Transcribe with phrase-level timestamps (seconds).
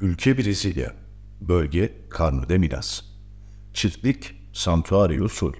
[0.00, 0.94] Ülke Brezilya.
[1.40, 3.00] Bölge Carmo de Minas.
[3.74, 5.52] Çiftlik Santuario Sul.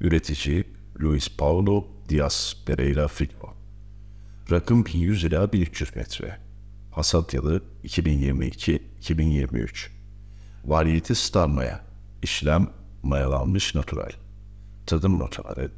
[0.00, 0.64] Üretici
[1.00, 3.54] Luis Paulo Diaz Pereira Filho.
[4.50, 6.38] Rakım 1100 ila 1300 metre.
[6.92, 9.88] Hasat yılı 2022-2023.
[10.64, 11.84] Variyeti Star Maya.
[12.22, 12.70] İşlem
[13.02, 14.10] mayalanmış natural.
[14.86, 15.70] Tadım notaları.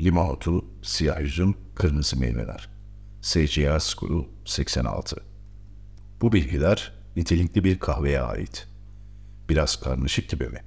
[0.00, 2.68] Limon otu, siyah üzüm, kırmızı meyveler.
[3.20, 5.16] SCA skolu 86.
[6.20, 8.68] Bu bilgiler nitelikli bir kahveye ait.
[9.48, 10.60] Biraz karmaşık gibi mi?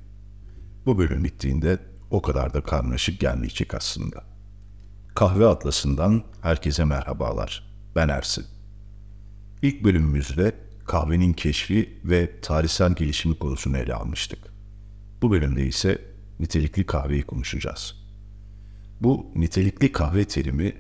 [0.86, 1.80] Bu bölüm bittiğinde
[2.12, 4.24] o kadar da karmaşık gelmeyecek aslında.
[5.16, 7.76] Kahve Atlası'ndan herkese merhabalar.
[7.96, 8.46] Ben Ersin.
[9.62, 14.40] İlk bölümümüzde kahvenin keşfi ve tarihsel gelişimi konusunu ele almıştık.
[15.22, 16.02] Bu bölümde ise
[16.40, 17.96] nitelikli kahveyi konuşacağız.
[19.02, 20.76] Bu nitelikli kahve terimi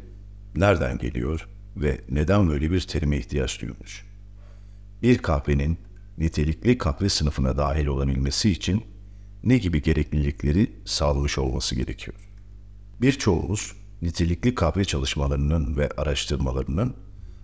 [0.55, 4.04] nereden geliyor ve neden böyle bir terime ihtiyaç duymuş?
[5.01, 5.77] Bir kahvenin
[6.17, 8.83] nitelikli kahve sınıfına dahil olabilmesi için
[9.43, 12.17] ne gibi gereklilikleri sağlamış olması gerekiyor?
[13.01, 16.95] Birçoğumuz nitelikli kahve çalışmalarının ve araştırmalarının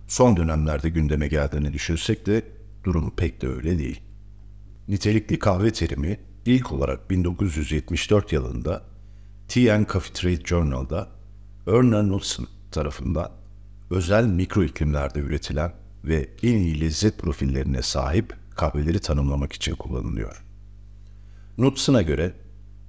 [0.08, 2.42] son dönemlerde gündeme geldiğini düşünsek de
[2.84, 4.00] durum pek de öyle değil.
[4.88, 8.82] Nitelikli kahve terimi ilk olarak 1974 yılında
[9.48, 11.08] TN Coffee Trade Journal'da
[11.66, 13.32] Erna Knudsen tarafından
[13.90, 20.44] özel mikro iklimlerde üretilen ve en iyi lezzet profillerine sahip kahveleri tanımlamak için kullanılıyor.
[21.56, 22.34] Knudsen'a göre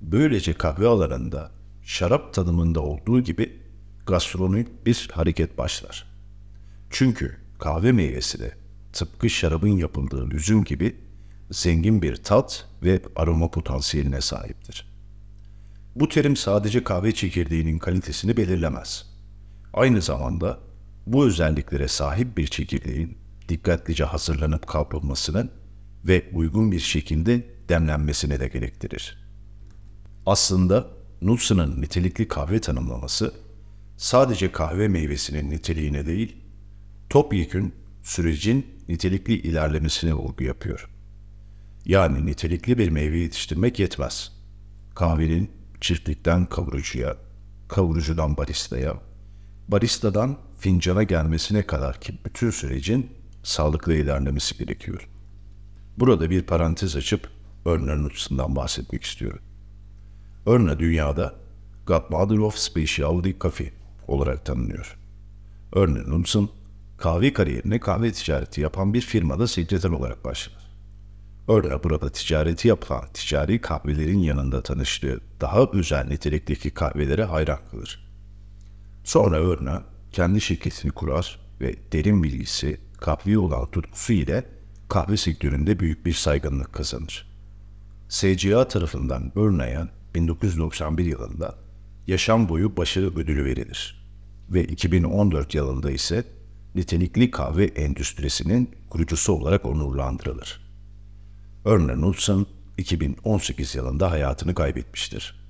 [0.02, 1.52] böylece kahve alanında
[1.84, 3.60] şarap tadımında olduğu gibi
[4.06, 6.06] gastronomik bir hareket başlar.
[6.90, 8.58] Çünkü kahve meyvesi de
[8.94, 10.96] tıpkı şarabın yapıldığı üzüm gibi
[11.52, 14.94] zengin bir tat ve aroma potansiyeline sahiptir.
[15.96, 19.06] Bu terim sadece kahve çekirdeğinin kalitesini belirlemez.
[19.74, 20.60] Aynı zamanda
[21.06, 23.18] bu özelliklere sahip bir çekirdeğin
[23.50, 25.50] dikkatlice hazırlanıp kavrulmasını
[26.06, 29.18] ve uygun bir şekilde demlenmesini de gerektirir.
[30.26, 30.88] Aslında
[31.22, 33.34] Nutsen'ın nitelikli kahve tanımlaması
[33.98, 36.38] sadece kahve meyvesinin niteliğine değil,
[37.10, 40.90] topyekün sürecin nitelikli ilerlemesine vurgu yapıyor.
[41.86, 44.32] Yani nitelikli bir meyve yetiştirmek yetmez.
[44.96, 47.18] Kahvenin çiftlikten kavurucuya,
[47.68, 48.94] kavurucudan baristaya,
[49.68, 53.12] baristadan fincana gelmesine kadar ki bütün sürecin
[53.44, 55.10] sağlıklı ilerlemesi gerekiyor.
[55.98, 57.30] Burada bir parantez açıp
[57.66, 59.40] Örner Nutsen'dan bahsetmek istiyorum.
[60.46, 61.36] Örner dünyada
[61.88, 63.74] Godmother of Specialty Coffee
[64.08, 64.98] olarak tanınıyor.
[65.74, 66.50] Örner Nutsen,
[66.98, 70.72] kahve kariyerine kahve ticareti yapan bir firmada sekreter olarak başlar.
[71.48, 78.12] Örner burada ticareti yapan ticari kahvelerin yanında tanıştığı daha özel nitelikteki kahvelere hayran kalır.
[79.04, 84.46] Sonra Örner kendi şirketini kurar ve derin bilgisi, kahve olan tutkusu ile
[84.90, 87.28] kahve sektöründe büyük bir saygınlık kazanır.
[88.10, 91.56] SCA tarafından Örneğin 1991 yılında
[92.08, 94.04] yaşam boyu başarı ödülü verilir
[94.50, 96.24] ve 2014 yılında ise
[96.76, 100.62] nitelikli kahve endüstrisinin kurucusu olarak onurlandırılır.
[101.66, 102.46] Örne Knudsen
[102.78, 105.44] 2018 yılında hayatını kaybetmiştir.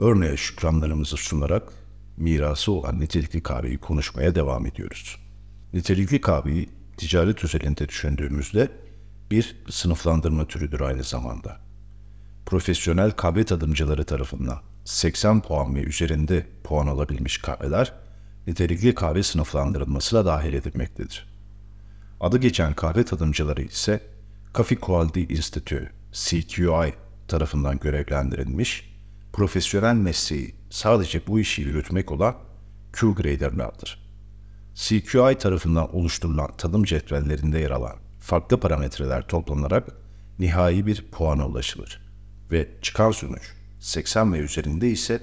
[0.00, 1.72] Örneğe şükranlarımızı sunarak
[2.16, 5.16] mirası olan nitelikli kahveyi konuşmaya devam ediyoruz.
[5.72, 8.68] Nitelikli kahveyi ticaret özelinde düşündüğümüzde
[9.30, 11.60] bir sınıflandırma türüdür aynı zamanda.
[12.46, 17.92] Profesyonel kahve tadımcıları tarafından 80 puan ve üzerinde puan alabilmiş kahveler
[18.46, 21.36] nitelikli kahve sınıflandırılmasına dahil edilmektedir.
[22.20, 24.00] Adı geçen kahve tadımcıları ise
[24.54, 26.94] Coffee Quality Institute CQI
[27.28, 28.96] tarafından görevlendirilmiş,
[29.32, 32.36] profesyonel mesleği sadece bu işi yürütmek olan
[32.92, 33.98] Q-graderlardır.
[34.74, 39.88] CQI tarafından oluşturulan tadım cetvellerinde yer alan farklı parametreler toplanarak
[40.38, 42.00] nihai bir puana ulaşılır
[42.50, 45.22] ve çıkan sonuç 80 ve üzerinde ise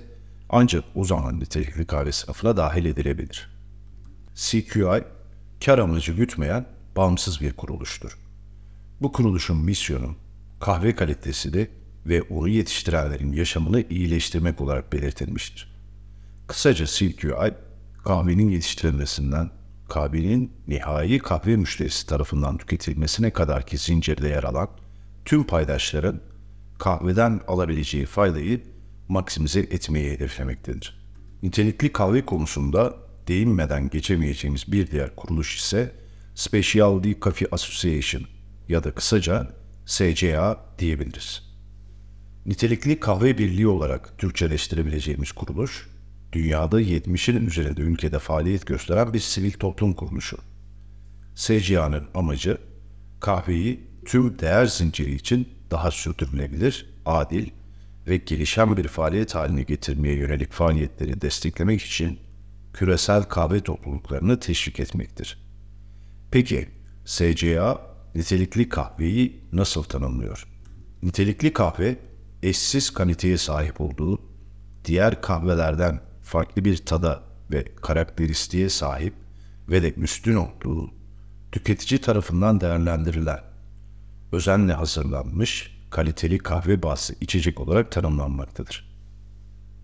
[0.50, 3.50] ancak o zaman nitelikli kahve sınıfına dahil edilebilir.
[4.36, 5.04] CQI,
[5.66, 6.66] kar amacı gütmeyen
[6.96, 8.18] bağımsız bir kuruluştur.
[9.02, 10.16] Bu kuruluşun misyonu
[10.60, 11.68] kahve kalitesini
[12.06, 15.74] ve onu yetiştirenlerin yaşamını iyileştirmek olarak belirtilmiştir.
[16.48, 17.54] Kısaca CQI,
[18.04, 19.52] kahvenin yetiştirilmesinden
[19.90, 24.70] kahvenin nihai kahve müşterisi tarafından tüketilmesine kadar ki zincirde yer alan
[25.26, 26.22] tüm paydaşların
[26.80, 28.62] kahveden alabileceği faydayı
[29.08, 31.04] maksimize etmeyi hedeflemektedir.
[31.44, 32.96] Nitelikli kahve konusunda
[33.28, 35.92] değinmeden geçemeyeceğimiz bir diğer kuruluş ise
[36.36, 38.24] Specialty Coffee Association
[38.70, 39.48] ya da kısaca
[39.86, 41.53] SCA diyebiliriz.
[42.46, 45.90] Nitelikli kahve birliği olarak Türkçeleştirebileceğimiz kuruluş,
[46.32, 50.38] dünyada 70'in üzerinde ülkede faaliyet gösteren bir sivil toplum kuruluşu.
[51.36, 52.58] SCA'nın amacı,
[53.20, 57.50] kahveyi tüm değer zinciri için daha sürdürülebilir, adil
[58.08, 62.20] ve gelişen bir faaliyet haline getirmeye yönelik faaliyetleri desteklemek için
[62.74, 65.38] küresel kahve topluluklarını teşvik etmektir.
[66.32, 66.70] Peki,
[67.06, 67.82] SCA
[68.16, 70.48] nitelikli kahveyi nasıl tanımlıyor?
[71.04, 71.98] Nitelikli kahve,
[72.44, 74.22] eşsiz kaliteye sahip olduğu,
[74.86, 79.14] diğer kahvelerden farklı bir tada ve karakteristiğe sahip
[79.70, 80.92] ve de üstün olduğu,
[81.52, 83.40] tüketici tarafından değerlendirilen,
[84.32, 88.94] özenle hazırlanmış, kaliteli kahve bazlı içecek olarak tanımlanmaktadır.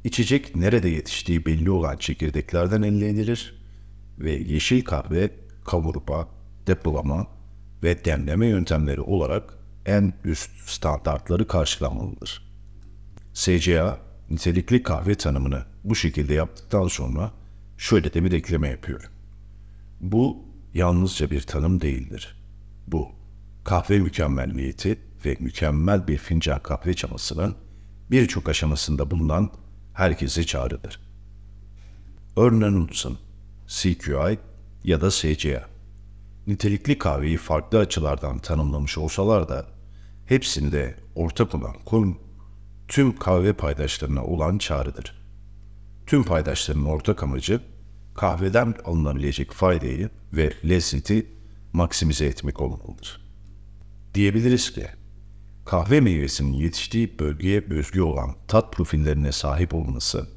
[0.04, 3.64] İçecek nerede yetiştiği belli olan çekirdeklerden elde edilir
[4.20, 5.32] ve yeşil kahve
[5.66, 6.28] kavurma,
[6.68, 7.28] depolama
[7.84, 12.49] ve demleme yöntemleri olarak en üst standartları karşılamalıdır.
[13.34, 14.00] SCA,
[14.30, 17.32] nitelikli kahve tanımını bu şekilde yaptıktan sonra
[17.78, 19.12] şöyle de bir ekleme yapıyor.
[20.02, 22.36] Bu yalnızca bir tanım değildir.
[22.88, 23.10] Bu,
[23.64, 27.56] kahve mükemmelliyeti ve mükemmel bir fincan kahve çamasının
[28.12, 29.52] birçok aşamasında bulunan
[29.94, 31.00] herkese çağrıdır.
[32.38, 33.20] Örneğin unutsun,
[33.68, 34.40] CQI
[34.84, 35.70] ya da SCA.
[36.48, 39.66] Nitelikli kahveyi farklı açılardan tanımlamış olsalar da
[40.26, 42.18] hepsinde ortak olan konu
[42.90, 45.16] tüm kahve paydaşlarına olan çağrıdır.
[46.08, 47.62] Tüm paydaşların ortak amacı
[48.16, 51.28] kahveden alınabilecek faydayı ve lezzeti
[51.74, 53.22] maksimize etmek olmalıdır.
[54.14, 54.88] Diyebiliriz ki
[55.66, 60.28] kahve meyvesinin yetiştiği bölgeye özgü olan tat profillerine sahip olması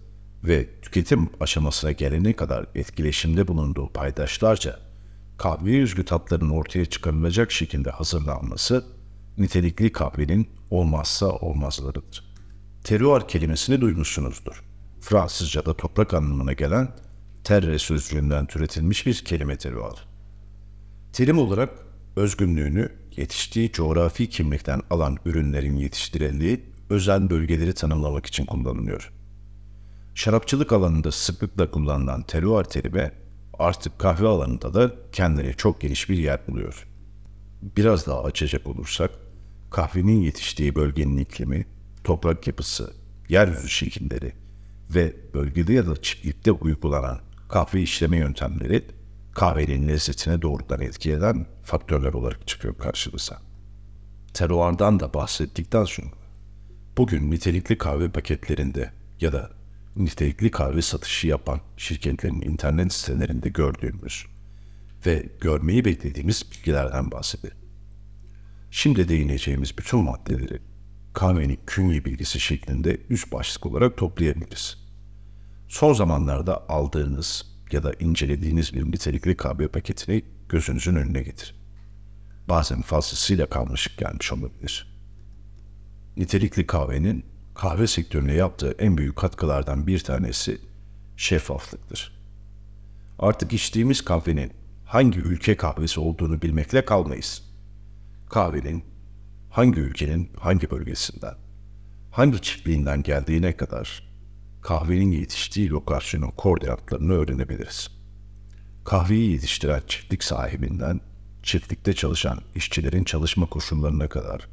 [0.44, 4.78] ve tüketim aşamasına gelene kadar etkileşimde bulunduğu paydaşlarca
[5.38, 8.84] kahveye özgü tatların ortaya çıkarılacak şekilde hazırlanması
[9.38, 12.31] nitelikli kahvenin olmazsa olmazlarıdır.
[12.84, 14.62] Terroir kelimesini duymuşsunuzdur.
[15.00, 16.88] Fransızca'da toprak anlamına gelen
[17.44, 20.08] terre sözcüğünden türetilmiş bir kelime terroir.
[21.12, 21.70] Terim olarak
[22.16, 29.12] özgünlüğünü yetiştiği coğrafi kimlikten alan ürünlerin yetiştirildiği özel bölgeleri tanımlamak için kullanılıyor.
[30.14, 33.12] Şarapçılık alanında sıklıkla kullanılan terroir terimi
[33.58, 36.88] artık kahve alanında da kendine çok geniş bir yer buluyor.
[37.76, 39.10] Biraz daha açacak olursak,
[39.70, 41.66] kahvenin yetiştiği bölgenin iklimi,
[42.04, 42.92] toprak yapısı,
[43.28, 44.32] yeryüzü şekilleri
[44.90, 48.84] ve bölgede ya da çiftlikte uygulanan kahve işleme yöntemleri
[49.34, 53.42] kahvenin lezzetine doğrudan etki eden faktörler olarak çıkıyor karşımıza.
[54.34, 56.08] Teruardan da bahsettikten sonra
[56.96, 59.50] bugün nitelikli kahve paketlerinde ya da
[59.96, 64.26] nitelikli kahve satışı yapan şirketlerin internet sitelerinde gördüğümüz
[65.06, 67.56] ve görmeyi beklediğimiz bilgilerden bahsedelim.
[68.70, 70.58] Şimdi değineceğimiz bütün maddeleri
[71.12, 74.76] kahvenin künye bilgisi şeklinde üst başlık olarak toplayabiliriz.
[75.68, 81.54] Son zamanlarda aldığınız ya da incelediğiniz bir nitelikli kahve paketini gözünüzün önüne getir.
[82.48, 84.92] Bazen fazlasıyla kalmışık gelmiş olabilir.
[86.16, 87.24] Nitelikli kahvenin
[87.54, 90.60] kahve sektörüne yaptığı en büyük katkılardan bir tanesi
[91.16, 92.22] şeffaflıktır.
[93.18, 94.52] Artık içtiğimiz kahvenin
[94.84, 97.42] hangi ülke kahvesi olduğunu bilmekle kalmayız.
[98.30, 98.91] Kahvenin
[99.52, 101.34] hangi ülkenin hangi bölgesinden,
[102.10, 104.12] hangi çiftliğinden geldiğine kadar
[104.62, 107.90] kahvenin yetiştiği lokasyonun koordinatlarını öğrenebiliriz.
[108.84, 111.00] Kahveyi yetiştiren çiftlik sahibinden
[111.42, 114.48] çiftlikte çalışan işçilerin çalışma koşullarına kadar,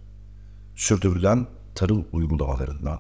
[0.76, 3.00] sürdürülen tarım uygulamalarından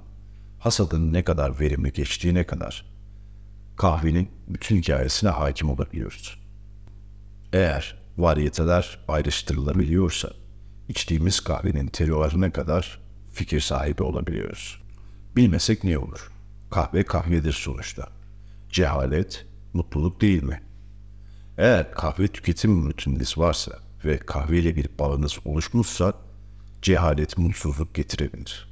[0.59, 2.85] hasadın ne kadar verimli geçtiğine kadar
[3.77, 6.39] kahvenin bütün hikayesine hakim olabiliyoruz.
[7.53, 10.29] Eğer variyeteler ayrıştırılabiliyorsa
[10.89, 12.99] içtiğimiz kahvenin terörüne kadar
[13.31, 14.81] fikir sahibi olabiliyoruz.
[15.35, 16.31] Bilmesek ne olur?
[16.69, 18.07] Kahve kahvedir sonuçta.
[18.69, 20.63] Cehalet mutluluk değil mi?
[21.57, 23.71] Eğer kahve tüketim rutininiz varsa
[24.05, 26.13] ve kahveyle bir bağınız oluşmuşsa
[26.81, 28.69] cehalet mutsuzluk getirebilir.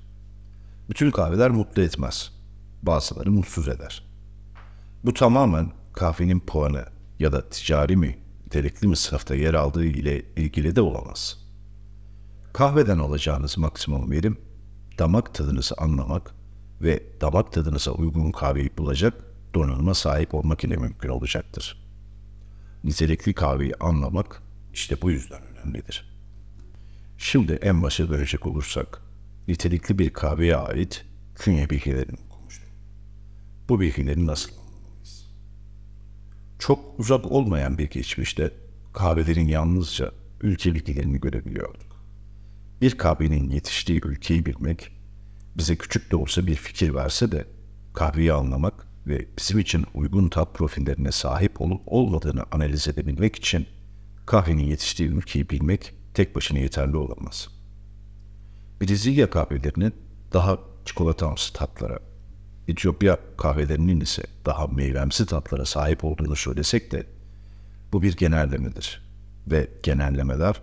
[0.89, 2.31] Bütün kahveler mutlu etmez.
[2.83, 4.03] Bazıları mutsuz eder.
[5.03, 6.85] Bu tamamen kahvenin puanı
[7.19, 11.46] ya da ticari mi, nitelikli mi sınıfta yer aldığı ile ilgili de olamaz.
[12.57, 14.37] Kahveden alacağınız maksimum verim,
[14.99, 16.35] damak tadınızı anlamak
[16.81, 19.23] ve damak tadınıza uygun kahveyi bulacak
[19.53, 21.87] donanıma sahip olmak ile mümkün olacaktır.
[22.83, 24.41] Nitelikli kahveyi anlamak
[24.73, 26.09] işte bu yüzden önemlidir.
[27.17, 29.01] Şimdi en başa dönecek olursak,
[29.47, 32.69] nitelikli bir kahveye ait künye bilgilerini okumuştum.
[33.69, 35.29] Bu bilgileri nasıl anlamalıyız?
[36.59, 38.53] Çok uzak olmayan bir geçmişte
[38.93, 40.11] kahvelerin yalnızca
[40.41, 41.86] ülke bilgilerini görebiliyorduk.
[42.81, 44.91] Bir kahvenin yetiştiği ülkeyi bilmek,
[45.55, 47.47] bize küçük de olsa bir fikir verse de
[47.93, 53.67] kahveyi anlamak ve bizim için uygun tat profillerine sahip olup olmadığını analiz edebilmek için
[54.25, 57.47] kahvenin yetiştiği ülkeyi bilmek tek başına yeterli olamaz.
[58.81, 59.93] Brezilya kahvelerinin
[60.33, 61.99] daha çikolatamsı tatlara,
[62.67, 67.07] Etiyopya kahvelerinin ise daha meyvemsi tatlara sahip olduğunu söylesek de
[67.93, 69.01] bu bir genellemedir
[69.47, 70.61] ve genellemeler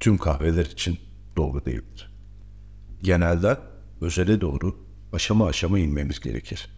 [0.00, 0.98] tüm kahveler için
[1.36, 2.10] doğru değildir.
[3.02, 3.58] Genelde
[4.00, 4.76] özele doğru
[5.12, 6.68] aşama aşama inmemiz gerekir.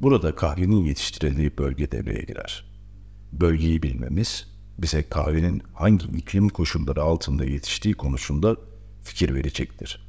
[0.00, 2.64] Burada kahvenin yetiştirildiği bölge devreye girer.
[3.32, 4.46] Bölgeyi bilmemiz
[4.78, 8.56] bize kahvenin hangi iklim koşulları altında yetiştiği konusunda
[9.02, 10.06] fikir verecektir.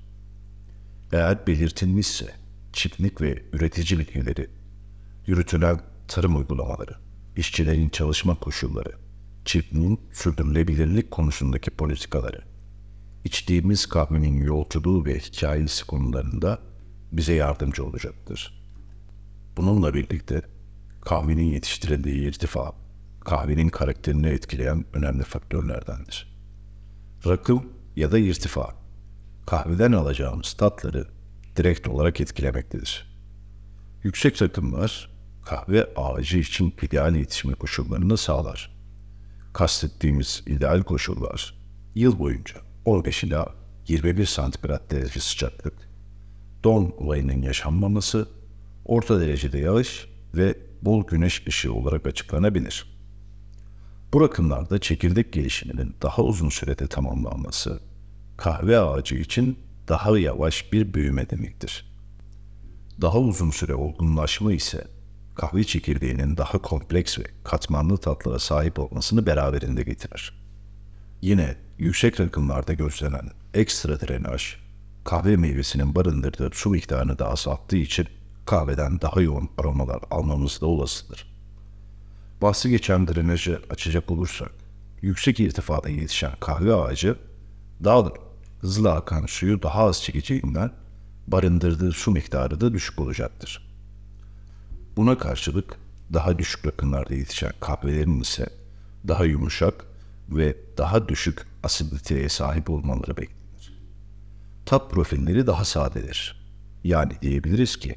[1.11, 2.33] Eğer belirtilmişse
[2.73, 4.49] çiftlik ve üretici bilgileri,
[5.27, 6.95] yürütülen tarım uygulamaları,
[7.37, 8.91] işçilerin çalışma koşulları,
[9.45, 12.41] çiftliğin sürdürülebilirlik konusundaki politikaları,
[13.25, 16.59] içtiğimiz kahvenin yolculuğu ve hikayesi konularında
[17.11, 18.63] bize yardımcı olacaktır.
[19.57, 20.41] Bununla birlikte
[21.01, 22.73] kahvenin yetiştirildiği irtifa,
[23.19, 26.33] kahvenin karakterini etkileyen önemli faktörlerdendir.
[27.25, 28.75] Rakım ya da irtifa,
[29.45, 31.07] kahveden alacağımız tatları
[31.55, 33.13] direkt olarak etkilemektedir.
[34.03, 35.09] Yüksek rakımlar
[35.45, 38.73] kahve ağacı için ideal yetişme koşullarını sağlar.
[39.53, 41.55] Kastettiğimiz ideal koşullar
[41.95, 43.47] yıl boyunca 15 ila
[43.87, 45.73] 21 santigrat derece sıcaklık,
[46.63, 48.29] don olayının yaşanmaması,
[48.85, 52.93] orta derecede yağış ve bol güneş ışığı olarak açıklanabilir.
[54.13, 57.79] Bu rakımlarda çekirdek gelişiminin daha uzun sürede tamamlanması,
[58.37, 61.93] kahve ağacı için daha yavaş bir büyüme demektir.
[63.01, 64.87] Daha uzun süre olgunlaşma ise
[65.35, 70.43] kahve çekirdeğinin daha kompleks ve katmanlı tatlara sahip olmasını beraberinde getirir.
[71.21, 74.55] Yine yüksek rakımlarda gözlenen ekstra drenaj,
[75.03, 78.07] kahve meyvesinin barındırdığı su miktarını da azalttığı için
[78.45, 81.33] kahveden daha yoğun aromalar almamız da olasıdır.
[82.41, 84.51] Bahsi geçen drenajı açacak olursak,
[85.01, 87.15] yüksek irtifada yetişen kahve ağacı
[87.83, 88.13] dağılır
[88.61, 90.71] hızlı akan suyu daha az çekeceğinden
[91.27, 93.69] barındırdığı su miktarı da düşük olacaktır.
[94.97, 95.77] Buna karşılık
[96.13, 98.49] daha düşük rakımlarda yetişen kahvelerin ise
[99.07, 99.85] daha yumuşak
[100.29, 103.83] ve daha düşük asiditeye sahip olmaları beklenir.
[104.65, 106.43] Tat profilleri daha sadedir.
[106.83, 107.95] Yani diyebiliriz ki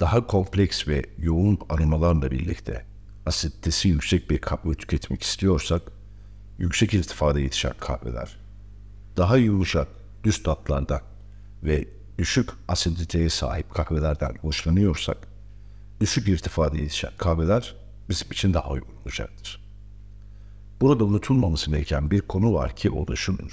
[0.00, 2.86] daha kompleks ve yoğun aromalarla birlikte
[3.26, 5.82] asiditesi yüksek bir kahve tüketmek istiyorsak
[6.58, 8.38] yüksek irtifada yetişen kahveler,
[9.16, 9.88] daha yumuşak
[10.24, 11.00] düz tatlardan
[11.62, 11.88] ve
[12.18, 15.28] düşük asiditeye sahip kahvelerden hoşlanıyorsak,
[16.00, 17.76] düşük irtifada yetişen kahveler
[18.08, 19.67] bizim için daha uygun olacaktır.
[20.80, 23.52] Burada unutulmaması gereken bir konu var ki o da şudur.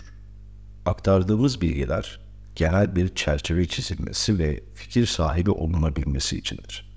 [0.85, 2.19] Aktardığımız bilgiler
[2.55, 6.95] genel bir çerçeve çizilmesi ve fikir sahibi olunabilmesi içindir.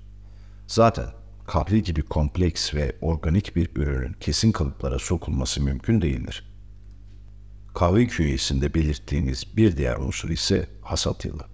[0.67, 1.07] Zaten
[1.47, 6.43] kahve gibi kompleks ve organik bir ürünün kesin kalıplara sokulması mümkün değildir.
[7.73, 11.45] Kahve künyesinde belirttiğiniz bir diğer unsur ise hasat yılı.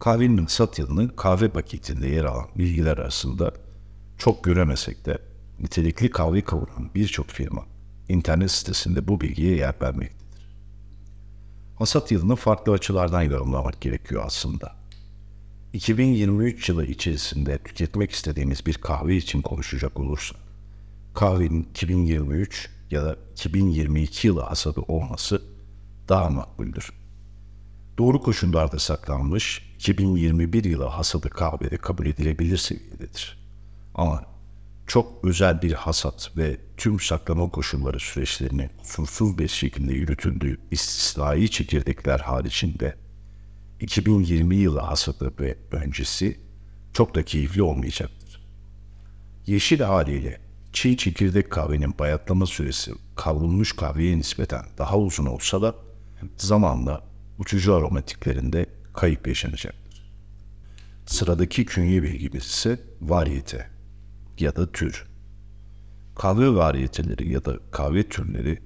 [0.00, 3.52] Kahvenin hasat yılının kahve paketinde yer alan bilgiler arasında
[4.18, 5.18] çok göremesek de
[5.60, 7.73] nitelikli kahve kavuran birçok firma
[8.08, 10.24] internet sitesinde bu bilgiye yer vermektedir.
[11.78, 14.74] Hasat yılını farklı açılardan yorumlamak gerekiyor aslında.
[15.72, 20.40] 2023 yılı içerisinde tüketmek istediğimiz bir kahve için konuşacak olursak,
[21.14, 25.42] kahvenin 2023 ya da 2022 yılı hasadı olması
[26.08, 26.92] daha makbuldür.
[27.98, 33.38] Doğru koşullarda saklanmış 2021 yılı hasadı kahvede kabul edilebilir seviyededir.
[33.94, 34.33] Ama
[34.86, 42.20] çok özel bir hasat ve tüm saklama koşulları süreçlerinin kusursuz bir şekilde yürütüldüğü istisnai çekirdekler
[42.20, 42.96] haricinde
[43.80, 46.40] 2020 yılı hasadı ve öncesi
[46.92, 48.40] çok da keyifli olmayacaktır.
[49.46, 50.40] Yeşil haliyle
[50.72, 55.74] çiğ çekirdek kahvenin bayatlama süresi kavrulmuş kahveye nispeten daha uzun olsa da
[56.36, 57.04] zamanla
[57.38, 60.12] uçucu aromatiklerinde kayıp yaşanacaktır.
[61.06, 63.73] Sıradaki künye bilgimiz ise variyete
[64.38, 65.06] ya da tür.
[66.16, 68.58] Kahve variyeteleri ya da kahve türleri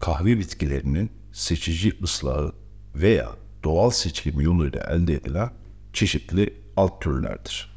[0.00, 2.52] kahve bitkilerinin seçici ıslahı
[2.94, 3.30] veya
[3.64, 5.50] doğal seçim yoluyla elde edilen
[5.92, 7.76] çeşitli alt türlerdir.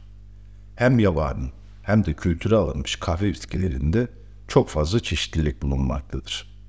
[0.76, 1.52] Hem yabani
[1.82, 4.08] hem de kültüre alınmış kahve bitkilerinde
[4.48, 6.60] çok fazla çeşitlilik bulunmaktadır.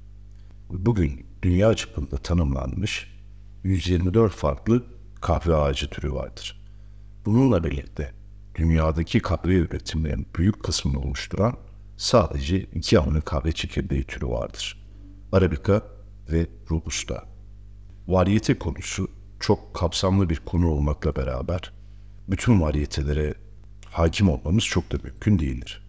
[0.71, 3.11] Bugün dünya çapında tanımlanmış
[3.65, 4.85] 124 farklı
[5.21, 6.61] kahve ağacı türü vardır.
[7.25, 8.13] Bununla birlikte
[8.61, 11.57] dünyadaki kahve üretimlerinin büyük kısmını oluşturan
[11.97, 14.87] sadece iki amino kahve çekirdeği türü vardır.
[15.33, 15.83] Arabica
[16.33, 17.25] ve Robusta.
[18.09, 21.73] Variyete konusu çok kapsamlı bir konu olmakla beraber
[22.29, 23.35] bütün variyetelere
[23.85, 25.83] hakim olmamız çok da mümkün değildir.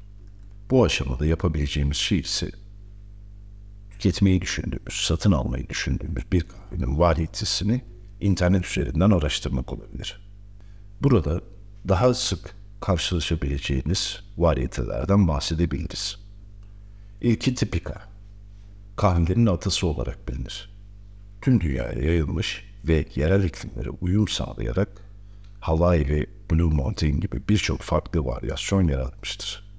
[0.70, 2.52] Bu aşamada yapabileceğimiz şey ise
[3.92, 7.82] tüketmeyi düşündüğümüz, satın almayı düşündüğümüz bir kahvenin variyetesini
[8.22, 10.30] internet üzerinden araştırmak olabilir.
[11.02, 11.42] Burada
[11.88, 16.20] daha sık karşılaşabileceğiniz variyetelerden bahsedebiliriz.
[17.22, 18.02] İlki tipika.
[18.96, 20.72] Kahvelerin atası olarak bilinir.
[21.42, 24.90] Tüm dünyaya yayılmış ve yerel iklimlere uyum sağlayarak
[25.60, 29.72] Hawaii ve Blue Mountain gibi birçok farklı varyasyon yaratmıştır.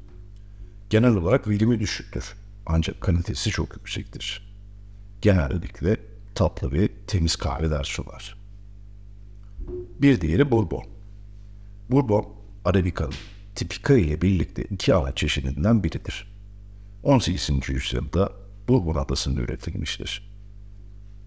[0.91, 2.35] Genel olarak verimi düşüktür
[2.67, 4.55] ancak kalitesi çok yüksektir.
[5.23, 5.97] Genellikle
[6.35, 8.37] tatlı ve temiz kahveler sunar.
[10.01, 10.85] Bir diğeri Bourbon.
[11.91, 13.15] Bourbon, Arabica'nın
[13.55, 16.33] tipika ile birlikte iki ana çeşidinden biridir.
[17.03, 17.69] 18.
[17.69, 18.33] yüzyılda
[18.69, 20.33] Bourbon adasında üretilmiştir.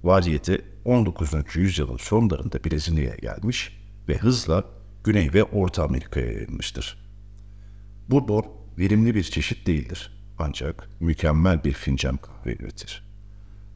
[0.03, 1.33] Vaziyeti 19.
[1.55, 3.77] yüzyılın sonlarında Brezilya'ya gelmiş
[4.07, 4.63] ve hızla
[5.03, 6.97] Güney ve Orta Amerika'ya yayılmıştır.
[8.09, 8.45] Bourbon
[8.77, 13.03] verimli bir çeşit değildir ancak mükemmel bir fincan kahve üretir.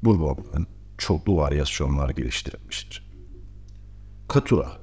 [0.03, 3.09] Bourbon'dan çoklu varyasyonlar geliştirilmiştir.
[4.27, 4.77] Katura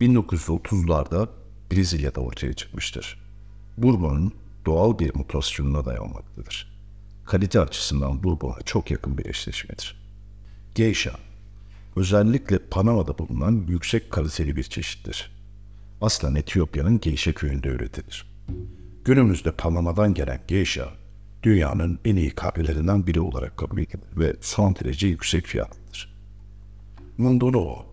[0.00, 1.28] 1930'larda
[1.72, 3.18] Brezilya'da ortaya çıkmıştır.
[3.78, 4.32] Bourbon'un
[4.66, 6.80] doğal bir mutasyonuna dayanmaktadır.
[7.24, 10.00] Kalite açısından Bourbon'a çok yakın bir eşleşmedir.
[10.74, 11.12] Geisha
[11.96, 15.30] özellikle Panama'da bulunan yüksek kaliteli bir çeşittir.
[16.00, 18.26] Aslen Etiyopya'nın Geisha köyünde üretilir.
[19.04, 20.88] Günümüzde Panama'dan gelen geisha,
[21.42, 26.16] dünyanın en iyi kahvelerinden biri olarak kabul edilir ve son derece yüksek fiyatlıdır.
[27.18, 27.86] Mondonoo,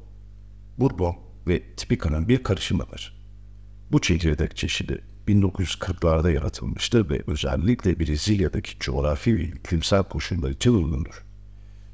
[0.77, 1.15] Bourbon
[1.48, 3.17] ve Tipica'nın bir karışımıdır.
[3.91, 11.24] Bu çekirdek çeşidi 1940'larda yaratılmıştır ve özellikle Brezilya'daki coğrafi ve iklimsel koşullar için uygundur.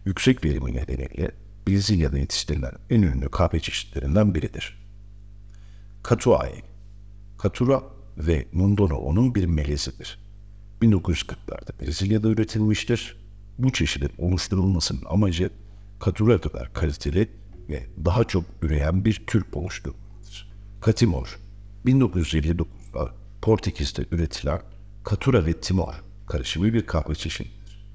[0.05, 1.31] Yüksek verimi nedeniyle
[1.67, 4.77] Brezilya'da yetiştirilen en ünlü kahve çeşitlerinden biridir.
[6.03, 6.63] Katuai
[7.37, 7.83] Katura
[8.17, 10.19] ve Mundono onun bir melezidir.
[10.81, 13.17] 1940'larda Brezilya'da üretilmiştir.
[13.57, 15.49] Bu çeşidin oluşturulmasının amacı
[15.99, 17.29] katura kadar kaliteli
[17.69, 20.51] ve daha çok üreyen bir tür oluşturmaktır.
[20.81, 21.39] Katimor,
[21.85, 24.61] 1959'da Portekiz'de üretilen
[25.03, 25.93] katura ve timor
[26.27, 27.85] karışımı bir kahve çeşididir.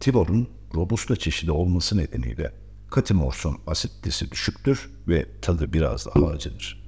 [0.00, 2.52] Timor'un robusta çeşidi olması nedeniyle
[2.90, 6.86] Katimorsun asitisi düşüktür ve tadı biraz daha acıdır.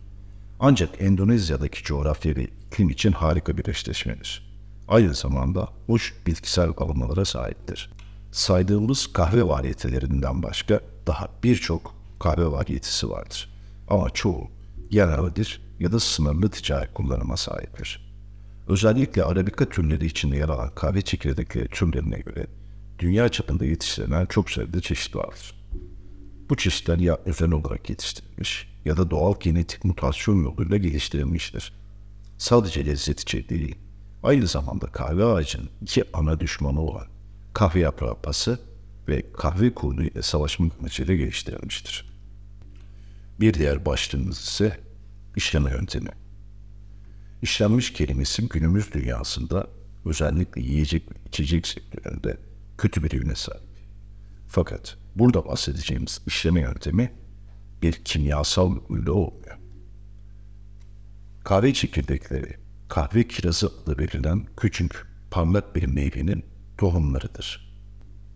[0.60, 4.48] Ancak Endonezya'daki coğrafya ve iklim için harika bir eşleşmedir.
[4.88, 7.90] Aynı zamanda hoş bitkisel alımlara sahiptir.
[8.32, 13.50] Saydığımız kahve variyetelerinden başka daha birçok kahve variyetesi vardır.
[13.88, 14.50] Ama çoğu
[14.90, 18.08] yereldir ya da sınırlı ticari kullanıma sahiptir.
[18.68, 22.46] Özellikle Arabica türleri içinde yer alan kahve çekirdekleri türlerine göre
[22.98, 25.54] dünya çapında yetiştirilen çok sayıda çeşit vardır.
[26.50, 31.72] Bu çeşitler ya özel olarak yetiştirilmiş ya da doğal genetik mutasyon yoluyla geliştirilmiştir.
[32.38, 33.74] Sadece lezzet için değil,
[34.22, 37.06] aynı zamanda kahve ağacının iki ana düşmanı olan
[37.54, 38.60] kahve yaprağı pası
[39.08, 42.08] ve kahve kurdu ile savaşmak amacıyla geliştirilmiştir.
[43.40, 44.80] Bir diğer başlığımız ise
[45.38, 46.10] işleme yöntemi.
[47.42, 49.66] İşlenmiş kelimesi günümüz dünyasında
[50.04, 52.38] özellikle yiyecek ve içecek sektöründe
[52.78, 53.62] kötü bir yöne sahip.
[54.48, 57.12] Fakat burada bahsedeceğimiz işleme yöntemi
[57.82, 59.58] bir kimyasal üründe olmuyor.
[61.44, 62.56] Kahve çekirdekleri,
[62.88, 66.44] kahve kirazı adı verilen küçük, parlak bir meyvenin
[66.78, 67.74] tohumlarıdır.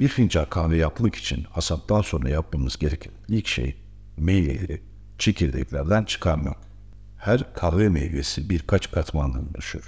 [0.00, 3.76] Bir fincan kahve yapmak için hasattan sonra yapmamız gereken ilk şey
[4.16, 4.82] meyveleri
[5.18, 6.71] çekirdeklerden çıkarmak.
[7.22, 9.84] Her kahve meyvesi birkaç katmandan oluşur.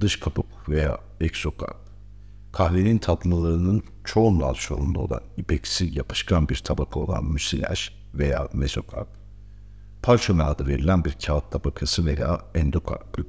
[0.00, 1.76] Dış kabuk veya eksokap.
[2.52, 9.08] Kahvenin tatlılarının çoğunluğa çoğunluğu olan ipeksi yapışkan bir tabaka olan müsilaj veya mezokarp,
[10.02, 13.26] parşöme adı verilen bir kağıt tabakası veya endokarp,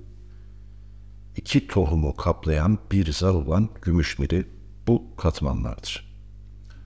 [1.36, 4.48] iki tohumu kaplayan bir zar olan gümüşmiri
[4.88, 6.18] bu katmanlardır.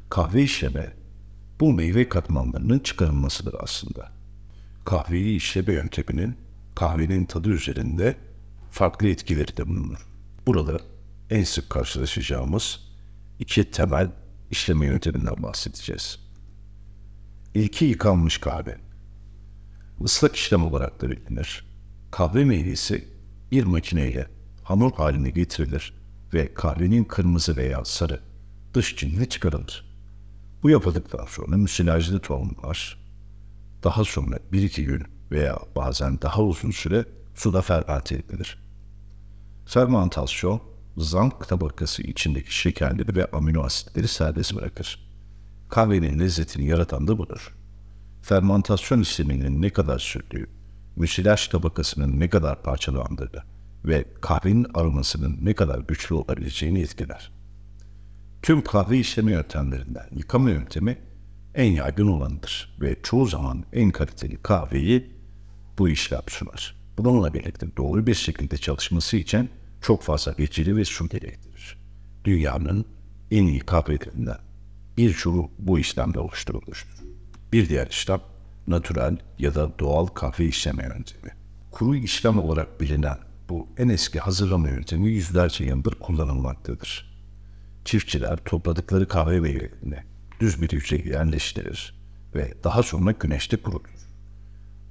[0.10, 0.93] Kahve işleme
[1.60, 4.12] bu meyve katmanlarının çıkarılmasıdır aslında.
[4.86, 6.50] Kahveyi işleme yönteminin
[6.81, 8.17] kahvenin tadı üzerinde
[8.71, 10.07] farklı etkileri de bulunur.
[10.45, 10.79] Burada
[11.29, 12.79] en sık karşılaşacağımız
[13.39, 14.11] iki temel
[14.51, 16.19] işleme yönteminden bahsedeceğiz.
[17.53, 18.77] İlki yıkanmış kahve.
[20.03, 21.65] Islak işlem olarak da bilinir.
[22.11, 23.07] Kahve meyvesi
[23.51, 24.27] bir makineyle
[24.63, 25.93] hamur haline getirilir
[26.33, 28.19] ve kahvenin kırmızı veya sarı
[28.73, 29.85] dış cildine çıkarılır.
[30.63, 32.99] Bu yapıldıktan sonra müsilajlı tohumlar
[33.83, 38.57] daha sonra bir iki gün veya bazen daha uzun süre suda fermente edilir.
[39.65, 40.61] Fermentasyon,
[40.97, 45.11] zank tabakası içindeki şekerleri ve amino asitleri serbest bırakır.
[45.69, 47.55] Kahvenin lezzetini yaratan da budur.
[48.21, 50.49] Fermentasyon işleminin ne kadar sürdüğü,
[50.95, 53.45] müsilaj tabakasının ne kadar parçalandığı
[53.85, 57.31] ve kahvenin aromasının ne kadar güçlü olabileceğini etkiler.
[58.41, 60.97] Tüm kahve işleme yöntemlerinden yıkama yöntemi
[61.55, 65.20] en yaygın olanıdır ve çoğu zaman en kaliteli kahveyi
[65.81, 66.75] bu işlem sunar.
[66.97, 69.49] Bununla birlikte doğru bir şekilde çalışması için
[69.81, 71.77] çok fazla geçiri ve su gerektirir.
[72.23, 72.85] Dünyanın
[73.31, 74.37] en iyi kahvelerinden
[74.97, 77.03] birçoğu bu işlemde oluşturulmuştur.
[77.53, 78.21] Bir diğer işlem
[78.67, 81.31] natural ya da doğal kahve işleme yöntemi.
[81.71, 83.17] Kuru işlem olarak bilinen
[83.49, 87.21] bu en eski hazırlama yöntemi yüzlerce yıldır kullanılmaktadır.
[87.85, 89.99] Çiftçiler topladıkları kahve meyvelerini
[90.39, 91.95] düz bir yüzeye yerleştirir
[92.35, 94.00] ve daha sonra güneşte kurutur.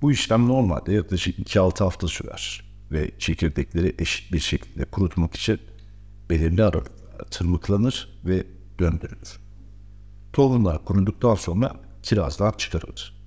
[0.03, 5.61] Bu işlem normalde yaklaşık 2-6 hafta sürer ve çekirdekleri eşit bir şekilde kurutmak için
[6.31, 8.47] belirli aralıklarla tırmıklanır ve
[8.79, 9.41] döndürülür.
[10.33, 13.21] Tohumlar kuruduktan sonra kirazlar çıkarılır.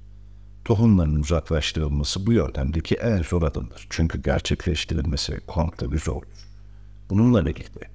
[0.66, 3.88] Tohumların uzaklaştırılması bu yöntemdeki en zor adımdır.
[3.90, 6.48] Çünkü gerçekleştirilmesi kontrolü zordur.
[7.10, 7.90] Bununla birlikte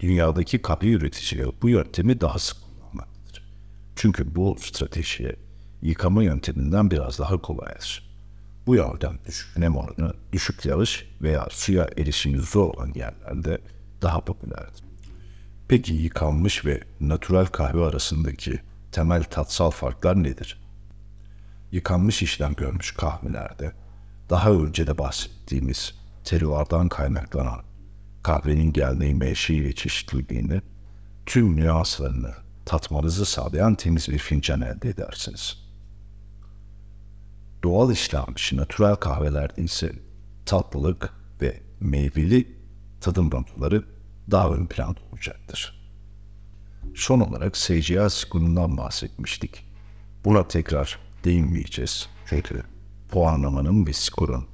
[0.00, 3.42] dünyadaki kahve üreticileri bu yöntemi daha sık kullanmaktadır.
[3.96, 5.36] Çünkü bu strateji
[5.82, 8.13] yıkama yönteminden biraz daha kolaydır.
[8.66, 13.58] Bu yöntem düşük nem oranı, düşük yağış veya suya erişimi zor olan yerlerde
[14.02, 14.84] daha popülerdir.
[15.68, 18.60] Peki yıkanmış ve natural kahve arasındaki
[18.92, 20.60] temel tatsal farklar nedir?
[21.72, 23.72] Yıkanmış işlem görmüş kahvelerde
[24.30, 27.62] daha önce de bahsettiğimiz terüvardan kaynaklanan
[28.22, 30.60] kahvenin geldiği meşe ve çeşitliliğini
[31.26, 32.30] tüm nüanslarını
[32.64, 35.63] tatmanızı sağlayan temiz bir fincan elde edersiniz.
[37.64, 39.92] Doğal işlenmiş natural kahvelerde ise
[40.46, 42.58] tatlılık ve meyveli
[43.00, 43.84] tadım notları
[44.30, 45.90] daha ön planda olacaktır.
[46.94, 49.66] Son olarak SCA skorundan bahsetmiştik.
[50.24, 52.08] Buna tekrar değinmeyeceğiz.
[52.26, 52.62] Çünkü
[53.10, 54.46] puanlamanın ve skorun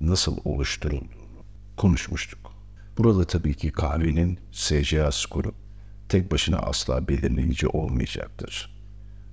[0.00, 1.44] nasıl oluşturulduğunu
[1.76, 2.52] konuşmuştuk.
[2.98, 5.54] Burada tabii ki kahvenin SCA skoru
[6.08, 8.71] tek başına asla belirleyici olmayacaktır.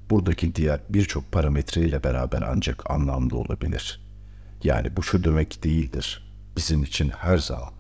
[0.10, 4.02] Buradaki diğer birçok parametre ile beraber ancak anlamlı olabilir.
[4.64, 6.32] Yani bu şu demek değildir.
[6.58, 7.74] Bizim için her zaman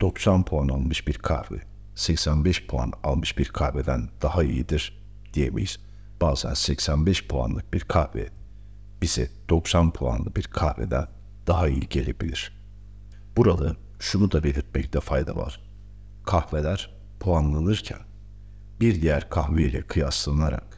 [0.00, 1.56] 90 puan almış bir kahve
[1.94, 5.02] 85 puan almış bir kahveden daha iyidir
[5.34, 5.78] diyemeyiz.
[6.20, 8.28] Bazen 85 puanlık bir kahve
[9.02, 11.06] bize 90 puanlı bir kahveden
[11.46, 12.52] daha iyi gelebilir.
[13.36, 15.60] Burada şunu da belirtmekte fayda var.
[16.26, 17.98] Kahveler puanlanırken
[18.80, 20.69] bir diğer kahve ile kıyaslanarak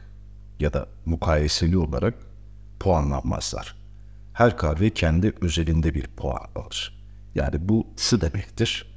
[0.63, 2.13] ya da mukayeseli olarak
[2.79, 3.75] puanlanmazlar.
[4.33, 7.03] Her kahve kendi özelinde bir puan alır.
[7.35, 8.93] Yani bu şu demektir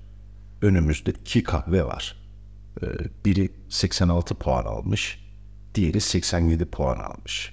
[0.63, 2.17] önümüzde iki kahve var.
[2.83, 2.87] Ee,
[3.25, 5.27] biri 86 puan almış,
[5.75, 7.53] diğeri 87 puan almış.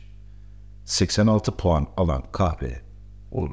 [0.85, 2.81] 86 puan alan kahve
[3.31, 3.47] o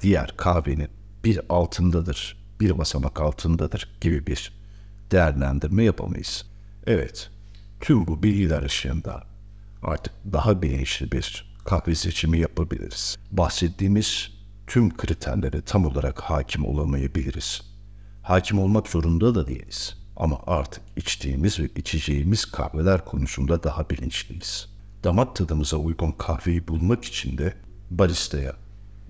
[0.00, 0.88] diğer kahvenin
[1.24, 4.52] bir altındadır, bir basamak altındadır gibi bir
[5.10, 6.46] değerlendirme yapamayız.
[6.86, 7.30] Evet,
[7.80, 9.33] tüm bu bilgiler ışığında
[9.84, 13.16] artık daha bilinçli bir kahve seçimi yapabiliriz.
[13.30, 14.30] Bahsettiğimiz
[14.66, 17.74] tüm kriterlere tam olarak hakim olamayabiliriz
[18.24, 19.96] hakim olmak zorunda da değiliz.
[20.16, 24.68] Ama artık içtiğimiz ve içeceğimiz kahveler konusunda daha bilinçliyiz.
[25.04, 27.54] Damak tadımıza uygun kahveyi bulmak için de
[27.90, 28.56] baristaya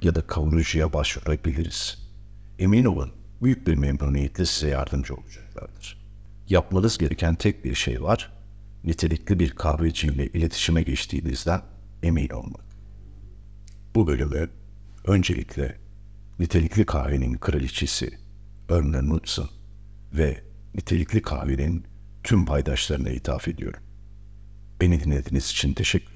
[0.03, 1.99] ya da kavurucuya başvurabiliriz.
[2.59, 6.05] Emin olun büyük bir memnuniyetle size yardımcı olacaklardır.
[6.49, 8.33] Yapmanız gereken tek bir şey var.
[8.85, 11.63] Nitelikli bir kahveciyle iletişime geçtiğinizden
[12.03, 12.65] emin olmak.
[13.95, 14.51] Bu bölümü
[15.05, 15.79] öncelikle
[16.39, 18.19] nitelikli kahvenin kraliçesi
[18.71, 19.49] Ernest Knudsen
[20.13, 20.41] ve
[20.75, 21.87] nitelikli kahvenin
[22.25, 23.81] tüm paydaşlarına ithaf ediyorum.
[24.81, 26.14] Beni dinlediğiniz için teşekkür.